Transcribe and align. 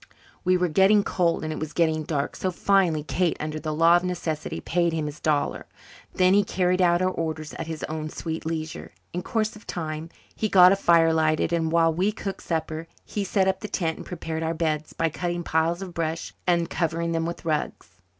We 0.43 0.57
were 0.57 0.67
getting 0.67 1.03
cold 1.03 1.43
and 1.43 1.53
it 1.53 1.59
was 1.59 1.73
getting 1.73 2.05
dark, 2.05 2.35
so 2.35 2.49
finally 2.49 3.03
Kate, 3.03 3.37
under 3.39 3.59
the 3.59 3.71
law 3.71 3.97
of 3.97 4.03
necessity, 4.03 4.59
paid 4.59 4.93
him 4.93 5.05
his 5.05 5.19
dollar. 5.19 5.67
Then 6.11 6.33
he 6.33 6.43
carried 6.43 6.81
out 6.81 7.03
our 7.03 7.11
orders 7.11 7.53
at 7.53 7.67
his 7.67 7.83
own 7.83 8.09
sweet 8.09 8.43
leisure. 8.43 8.93
In 9.13 9.21
course 9.21 9.55
of 9.55 9.67
time 9.67 10.09
he 10.35 10.49
got 10.49 10.71
a 10.71 10.75
fire 10.75 11.13
lighted, 11.13 11.53
and 11.53 11.71
while 11.71 11.93
we 11.93 12.11
cooked 12.11 12.41
supper 12.41 12.87
he 13.05 13.23
set 13.23 13.47
up 13.47 13.59
the 13.59 13.67
tent 13.67 13.97
and 13.97 14.05
prepared 14.07 14.41
our 14.41 14.55
beds, 14.55 14.91
by 14.91 15.09
cutting 15.09 15.43
piles 15.43 15.83
of 15.83 15.93
brush 15.93 16.33
and 16.47 16.67
covering 16.67 17.11
them 17.11 17.27
with 17.27 17.45
rugs. 17.45 18.01